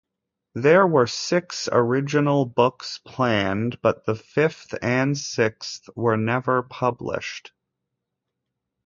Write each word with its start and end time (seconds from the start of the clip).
There 0.55 0.87
were 0.87 1.05
six 1.05 1.69
original 1.71 2.45
books 2.45 2.99
planned, 3.05 3.79
but 3.83 4.03
the 4.07 4.15
fifth 4.15 4.73
and 4.81 5.15
sixth 5.15 5.91
were 5.95 6.17
never 6.17 6.63
published. 6.63 7.51